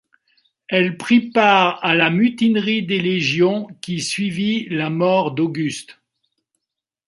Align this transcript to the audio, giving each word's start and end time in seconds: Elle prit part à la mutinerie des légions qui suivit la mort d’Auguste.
Elle 0.67 0.97
prit 0.97 1.29
part 1.29 1.77
à 1.85 1.93
la 1.93 2.09
mutinerie 2.09 2.81
des 2.81 2.99
légions 2.99 3.67
qui 3.81 4.01
suivit 4.01 4.67
la 4.69 4.89
mort 4.89 5.31
d’Auguste. 5.33 5.99